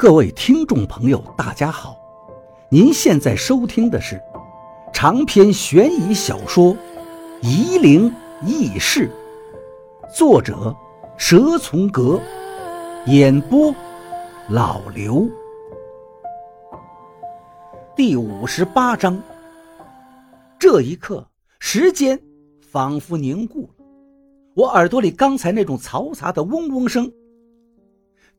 [0.00, 1.94] 各位听众朋友，大家好！
[2.70, 4.18] 您现在收听的是
[4.94, 6.74] 长篇悬疑小说
[7.42, 8.10] 《夷陵
[8.40, 9.10] 轶事》，
[10.16, 10.74] 作者
[11.18, 12.18] 蛇从阁，
[13.08, 13.74] 演播
[14.48, 15.28] 老刘。
[17.94, 19.22] 第五十八章。
[20.58, 21.28] 这一刻，
[21.58, 22.18] 时间
[22.62, 23.84] 仿佛凝固了，
[24.54, 27.12] 我耳朵里刚才那种嘈杂的嗡嗡声。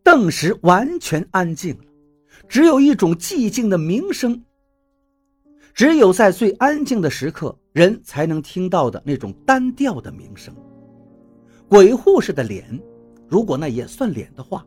[0.04, 1.86] 顿时完全安静了，
[2.48, 4.44] 只有一种寂静的鸣声。
[5.74, 10.54] 只有在最安静的时刻，人才能听到的那种单调的鸣声。
[11.70, 12.78] 鬼护士的脸，
[13.30, 14.66] 如果那也算脸的话，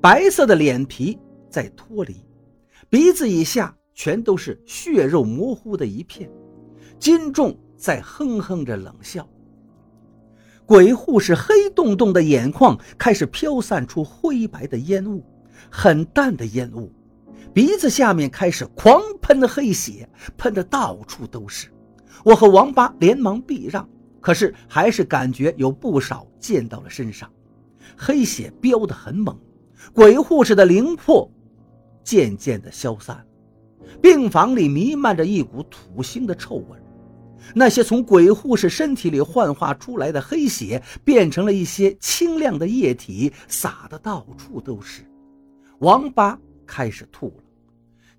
[0.00, 1.16] 白色的脸皮
[1.48, 2.16] 在脱离，
[2.88, 6.28] 鼻子以下全都是血肉模糊的一片。
[6.98, 9.28] 金重在哼哼着冷笑。
[10.66, 15.22] 鬼护士黑洞洞的眼眶开始飘散出灰白的烟雾，
[15.70, 16.90] 很淡的烟雾，
[17.52, 21.68] 鼻子下面开始狂喷黑血，喷的到处都是。
[22.24, 23.86] 我和王八连忙避让，
[24.22, 27.30] 可是还是感觉有不少溅到了身上，
[27.94, 29.38] 黑血飙得很猛。
[29.92, 31.30] 鬼护士的灵魄
[32.02, 33.22] 渐渐的消散，
[34.00, 36.78] 病房里弥漫着一股土腥的臭味。
[37.54, 45.02] 那些从鬼护士身体里幻化出来的黑血，变成了一些清亮的液体，洒得到处都是。
[45.80, 47.44] 王八开始吐了，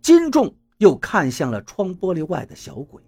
[0.02, 3.02] 金仲又看向了窗玻璃外的小鬼，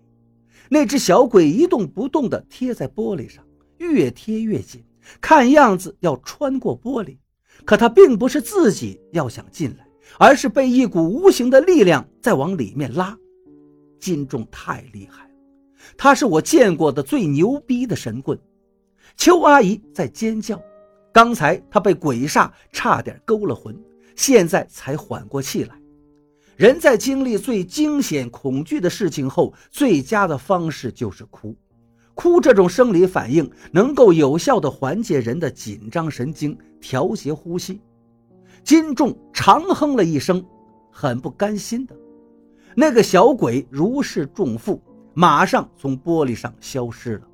[0.70, 3.44] 那只小鬼一动不动地贴在玻璃上，
[3.78, 4.84] 越贴越紧，
[5.22, 7.18] 看样子要穿过玻璃。
[7.66, 13.18] 可他并不是自己要想进来，而是被一股无形的力量在往里面拉。
[14.00, 15.27] 金仲太厉害。
[15.96, 18.38] 他是我见过的最牛逼的神棍。
[19.16, 20.62] 邱阿姨在尖叫，
[21.12, 23.76] 刚才她被鬼煞差点勾了魂，
[24.16, 25.80] 现在才缓过气来。
[26.56, 31.56] 人在经历最惊险、恐惧的事情后，最佳的方式就是哭。
[32.16, 37.80] 哭这种生理反应能够有效地缓解人的紧张神经，调节呼吸。
[38.64, 40.44] 金仲长哼了一声，
[40.92, 41.96] 很不甘心的。
[42.76, 44.82] 那个小鬼如释重负。
[45.20, 47.28] 马上从玻璃上消失了。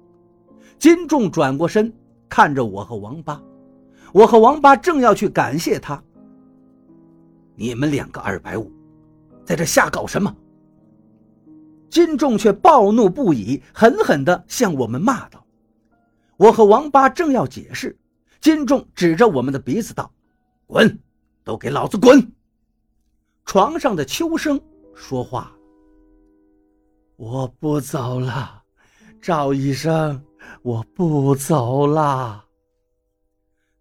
[0.79, 1.93] 金仲转过身，
[2.29, 3.43] 看着我和王八。
[4.13, 6.01] 我和王八正要去感谢他。
[7.57, 8.71] 你们两个二百五，
[9.43, 10.33] 在这瞎搞什么？
[11.89, 15.45] 金仲却暴怒不已，狠狠地向我们骂道
[16.37, 17.99] ：“我和王八正要解释，
[18.39, 20.09] 金仲指着我们的鼻子道
[20.65, 20.97] ：‘滚，
[21.43, 22.31] 都给老子滚！’”
[23.43, 24.57] 床上的秋生
[24.95, 25.51] 说话。
[27.25, 28.63] 我不走了，
[29.21, 30.21] 赵医生，
[30.61, 32.43] 我不走了。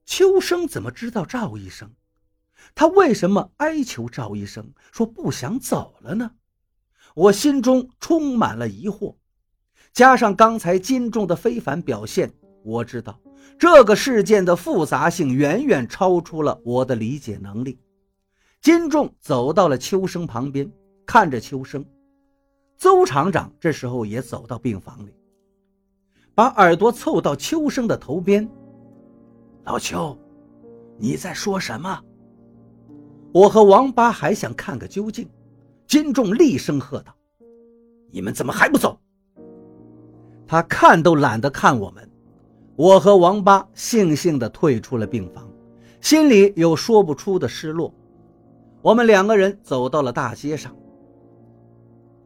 [0.04, 1.90] 秋生怎么知道赵医生？
[2.72, 6.30] 他为什么哀求赵医生说不想走了呢？
[7.16, 9.16] 我心中充满了疑惑，
[9.92, 12.32] 加上刚才金仲的非凡表现，
[12.62, 13.18] 我知道
[13.58, 17.80] 这个事件的复杂性远远超出了我的理解能力。
[18.60, 20.70] 金仲走到了秋生旁边，
[21.04, 21.84] 看着秋生。
[22.82, 25.14] 邹厂长这时候也走到病房里，
[26.34, 28.50] 把耳朵凑到秋生的头边。
[29.62, 30.18] 老邱，
[30.98, 31.96] 你在说什么？
[33.32, 35.30] 我和王八还想看个究竟。
[35.86, 37.14] 金仲厉声喝道
[38.10, 38.98] ：“你们怎么还不走？”
[40.44, 42.10] 他看都懒得看我们。
[42.74, 45.48] 我和王八悻悻地退出了病房，
[46.00, 47.94] 心里有说不出的失落。
[48.80, 50.74] 我们两个人走到了大街上。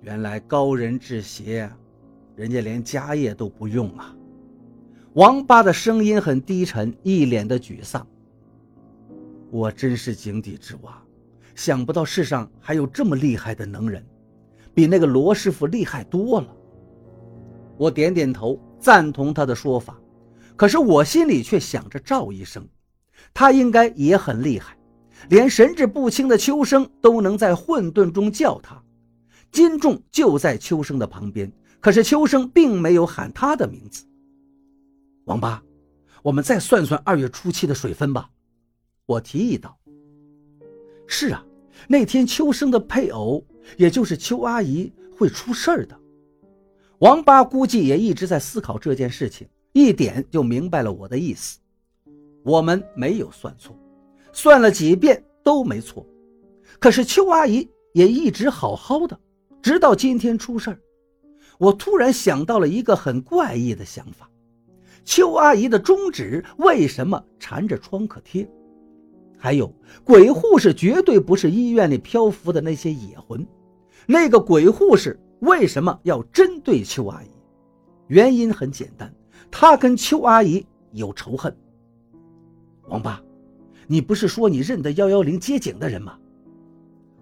[0.07, 1.69] 原来高人治邪，
[2.37, 4.15] 人家连家业都不用啊！
[5.15, 8.07] 王八的声音很低沉，一脸的沮丧。
[9.51, 11.03] 我真是井底之蛙，
[11.57, 14.01] 想不到世上还有这么厉害的能人，
[14.73, 16.57] 比那个罗师傅厉害多了。
[17.77, 20.01] 我点点头，赞同他的说法。
[20.55, 22.65] 可是我心里却想着赵医生，
[23.35, 24.79] 他应该也很厉害，
[25.31, 28.81] 连神志不清的秋生都能在混沌中叫他。
[29.53, 31.51] 金仲就在秋生的旁边，
[31.81, 34.05] 可是秋生并没有喊他的名字。
[35.25, 35.63] 王八，
[36.23, 38.31] 我们再算算二月初七的水分吧，
[39.07, 39.77] 我提议道。
[41.07, 41.45] 是啊，
[41.89, 43.45] 那天秋生的配偶，
[43.77, 45.99] 也就是邱阿姨会出事儿的。
[46.99, 51.59] 王八估计也一直在思考这件事情，一点就明白了我的意思。
[52.43, 53.77] 我们没有算错，
[54.33, 56.07] 算了几遍都没错。
[56.79, 59.19] 可是邱阿姨也一直好好的。
[59.67, 60.79] 直到今天出事儿，
[61.59, 64.31] 我突然想到了一个很怪异的想法：
[65.05, 68.49] 邱阿姨的中指为什么缠着创可贴？
[69.37, 69.75] 还有
[70.05, 73.45] 鬼护士绝对不是医院里漂浮的那些野魂。
[74.07, 77.31] 那个鬼护士为什么要针对邱阿姨？
[78.07, 79.13] 原因很简单，
[79.51, 81.53] 他跟邱阿姨有仇恨。
[82.87, 83.21] 王八，
[83.89, 86.17] 你不是说你认得幺幺零接警的人吗？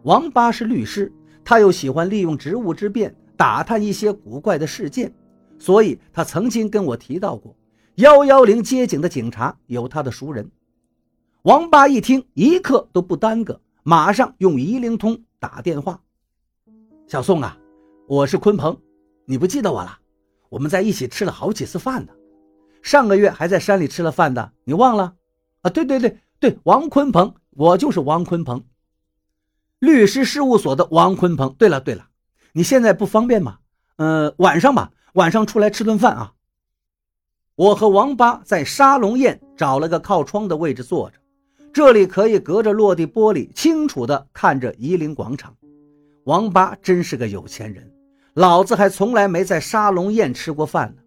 [0.03, 1.11] 王八是律师，
[1.45, 5.13] 他又喜欢利用职务之便打探一些古怪的事件，
[5.59, 7.55] 所以他曾经跟我提到过，
[7.97, 10.51] 幺幺零接警的警察有他的熟人。
[11.43, 16.01] 王八一听，一刻都不耽搁，马上用一灵通打电话
[17.07, 17.59] ：“小宋啊，
[18.09, 18.79] 我是鲲鹏，
[19.27, 19.99] 你不记得我了？
[20.49, 22.13] 我们在一起吃了好几次饭呢，
[22.81, 25.15] 上个月还在山里吃了饭的，你忘了？
[25.61, 28.65] 啊，对对对对，王鲲鹏，我就是王鲲鹏，
[29.85, 31.55] 律师事务所的王坤鹏。
[31.59, 32.07] 对了对了，
[32.53, 33.59] 你现在不方便吗？
[33.97, 36.33] 呃，晚上吧，晚上出来吃顿饭啊。
[37.57, 41.19] 我和王八在沙龙宴找了个靠窗的位置坐着。”
[41.75, 45.57] 这里可以隔着落地玻璃清楚地看着夷陵广场。
[46.23, 47.93] 王八真是个有钱人，
[48.35, 51.03] 老子还从来没在沙龙宴吃过饭呢。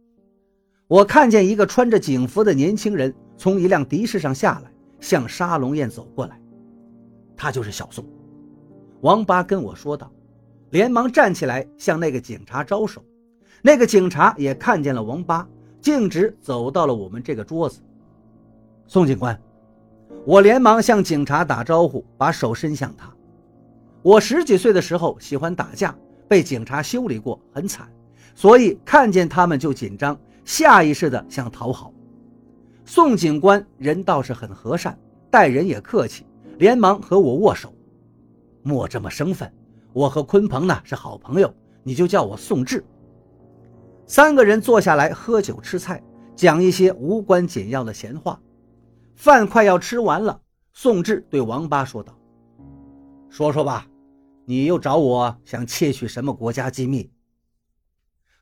[0.89, 4.69] 我看见一个穿着警服的年轻人从一辆的士上下来，
[5.00, 6.38] 向沙龙宴走过来。
[7.38, 8.06] 他就是小宋。
[9.01, 10.11] 王八跟我说道，
[10.71, 13.03] 连忙站起来向那个警察招手。
[13.61, 15.47] 那个警察也看见了王八，
[15.79, 17.79] 径直走到了我们这个桌子。
[18.88, 19.39] 宋警官。
[20.25, 23.09] 我连忙向警察打招呼，把手伸向他。
[24.01, 25.95] 我十几岁的时候喜欢打架，
[26.27, 27.89] 被警察修理过，很惨，
[28.33, 31.94] 所以看见他们就紧张，下意识的想讨好。
[32.83, 34.97] 宋警官人倒是很和善，
[35.29, 36.25] 待人也客气，
[36.57, 37.73] 连忙和我握手。
[38.67, 39.49] 莫这么生分，
[39.93, 41.53] 我和鲲鹏呢是好朋友，
[41.83, 42.83] 你就叫我宋志。
[44.05, 46.03] 三个人坐下来喝酒吃菜，
[46.35, 48.37] 讲一些无关紧要的闲话。
[49.15, 50.41] 饭快要吃完了，
[50.73, 52.13] 宋志对王八说道
[53.31, 53.87] ：“说说吧，
[54.43, 57.09] 你又找我想窃取什么国家机密？”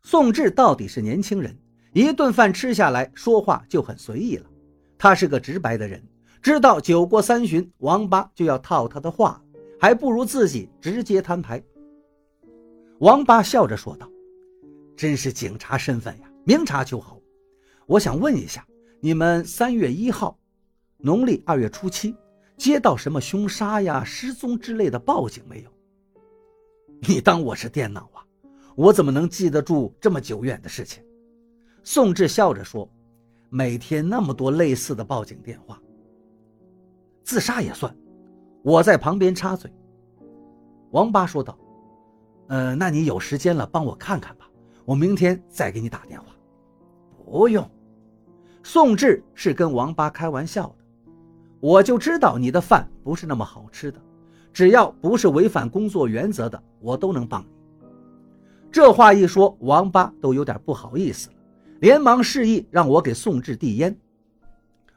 [0.01, 1.55] 宋志到底是年轻人，
[1.93, 4.47] 一顿饭吃下来，说话就很随意了。
[4.97, 6.03] 他是个直白的人，
[6.41, 9.41] 知道酒过三巡，王八就要套他的话，
[9.79, 11.63] 还不如自己直接摊牌。
[12.99, 14.09] 王八笑着说道
[14.95, 17.19] ：“真是警察身份呀，明察秋毫。
[17.85, 18.65] 我想问一下，
[18.99, 20.39] 你们三月一号？”
[20.97, 22.15] 农历二月初七，
[22.57, 25.69] 接到什么凶杀呀、失踪之类的报警没有？
[27.01, 28.25] 你当我是电脑啊？
[28.75, 31.03] 我怎么能记得住这么久远的事情？
[31.83, 32.89] 宋志笑着说
[33.51, 35.79] ：“每天那么多类似的报警电话，
[37.23, 37.95] 自杀也算。”
[38.65, 39.71] 我在旁边插嘴。
[40.89, 41.55] 王八说道
[42.49, 44.49] ：“呃，那你有时间了，帮我看看吧。
[44.85, 46.25] 我明天再给你打电话。”
[47.23, 47.69] 不用。
[48.63, 50.75] 宋志是跟王八开玩笑的。
[51.59, 54.01] 我就知道你的饭不是那么好吃的，
[54.51, 57.47] 只要不是违反工作原则的，我都能帮你。
[58.71, 61.35] 这话一说，王八都有点不好意思了，
[61.81, 63.95] 连忙示意让我给宋志递烟。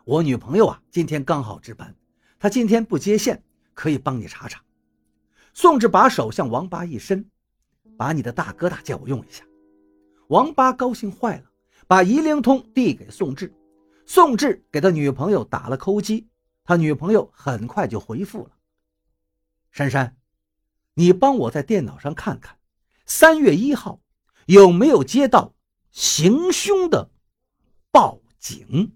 [0.06, 1.94] 我女朋友啊，今天刚好值班，
[2.38, 3.42] 她今天不接线，
[3.78, 4.60] 可以帮你查查。
[5.54, 7.24] 宋志把手向王八一伸，
[7.96, 9.44] 把你的大哥大借我用一下。
[10.26, 11.44] 王八高兴坏了，
[11.86, 13.54] 把一灵通递给宋志，
[14.04, 16.26] 宋志给他女朋友打了扣机。
[16.64, 18.50] 他女朋友很快就回复了
[19.70, 20.16] ：“珊珊，
[20.94, 22.58] 你帮我在电脑上看看，
[23.06, 24.00] 三月一号
[24.46, 25.54] 有没有接到
[25.92, 27.12] 行凶的
[27.92, 28.92] 报警。”